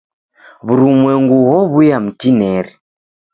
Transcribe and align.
W'urumwengu 0.65 1.35
ghow'uya 1.47 1.97
mtinineri. 2.05 2.71